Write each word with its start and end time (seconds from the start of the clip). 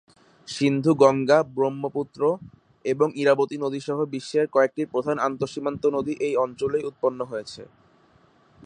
সিন্ধু 0.47 0.91
গঙ্গা, 0.95 1.39
ব্রহ্মপুত্র 1.55 2.21
এবং 2.85 3.07
ইরাবতী 3.15 3.57
নদী 3.57 3.79
সহ 3.79 3.97
বিশ্বের 4.13 4.45
কয়েকটি 4.55 4.83
প্রধান 4.85 5.17
আন্তঃসীমান্ত 5.27 5.83
নদী 5.95 6.13
এই 6.27 6.33
অঞ্চলেই 6.45 6.87
উৎপন্ন 6.89 7.19
হয়েছে। 7.25 7.61